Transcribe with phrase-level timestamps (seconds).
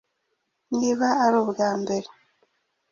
[0.77, 2.07] Niba ari ubwa mbere,